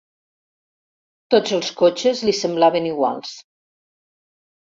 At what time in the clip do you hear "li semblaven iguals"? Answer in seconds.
2.29-3.35